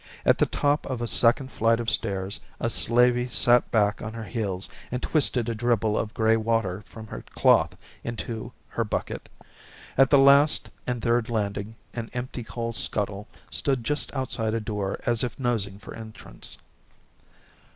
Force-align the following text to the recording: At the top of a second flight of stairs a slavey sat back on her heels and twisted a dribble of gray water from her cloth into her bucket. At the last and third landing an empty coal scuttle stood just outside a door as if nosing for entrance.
At 0.25 0.39
the 0.39 0.47
top 0.47 0.87
of 0.87 0.99
a 0.99 1.05
second 1.05 1.51
flight 1.51 1.79
of 1.79 1.87
stairs 1.87 2.39
a 2.59 2.71
slavey 2.71 3.27
sat 3.27 3.69
back 3.69 4.01
on 4.01 4.13
her 4.13 4.23
heels 4.23 4.67
and 4.91 4.99
twisted 4.99 5.47
a 5.47 5.53
dribble 5.53 5.95
of 5.95 6.15
gray 6.15 6.35
water 6.37 6.81
from 6.87 7.05
her 7.05 7.21
cloth 7.35 7.77
into 8.03 8.51
her 8.69 8.83
bucket. 8.83 9.29
At 9.99 10.09
the 10.09 10.17
last 10.17 10.71
and 10.87 11.03
third 11.03 11.29
landing 11.29 11.75
an 11.93 12.09
empty 12.15 12.43
coal 12.43 12.73
scuttle 12.73 13.27
stood 13.51 13.83
just 13.83 14.11
outside 14.15 14.55
a 14.55 14.59
door 14.59 14.99
as 15.05 15.23
if 15.23 15.39
nosing 15.39 15.77
for 15.77 15.93
entrance. 15.93 16.57